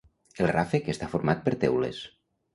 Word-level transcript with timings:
El 0.45 0.47
ràfec 0.55 0.89
està 0.95 1.11
format 1.13 1.45
per 1.45 1.55
teules. 1.67 2.03